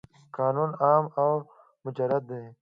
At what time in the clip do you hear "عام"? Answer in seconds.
0.83-1.05